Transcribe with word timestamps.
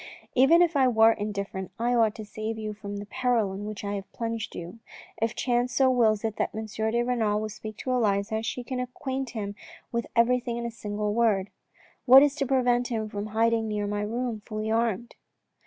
"Even 0.33 0.63
if 0.63 0.75
I 0.75 0.87
were 0.87 1.11
indifferent 1.11 1.69
I 1.77 1.93
ought 1.93 2.15
to 2.15 2.25
save 2.25 2.57
you 2.57 2.73
from 2.73 2.97
the 2.97 3.05
peril 3.05 3.53
in 3.53 3.65
which 3.67 3.83
I 3.83 3.93
have 3.93 4.11
plunged 4.13 4.55
you. 4.55 4.79
If 5.21 5.35
chance 5.35 5.75
so 5.75 5.91
wills 5.91 6.23
it 6.23 6.37
that 6.37 6.55
M. 6.55 6.65
de 6.65 7.03
Renal 7.03 7.47
should 7.47 7.51
speak 7.55 7.77
to 7.77 7.91
Elisa, 7.91 8.41
she 8.41 8.63
can 8.63 8.79
acquaint 8.79 9.29
him 9.37 9.53
with 9.91 10.07
everything 10.15 10.57
in 10.57 10.65
a 10.65 10.71
single 10.71 11.13
word. 11.13 11.51
What 12.07 12.23
is 12.23 12.33
to 12.37 12.47
prevent 12.47 12.87
him 12.87 13.09
from 13.09 13.27
hiding 13.27 13.67
near 13.67 13.85
my 13.85 14.01
room 14.01 14.39
fully 14.43 14.71
armed 14.71 15.13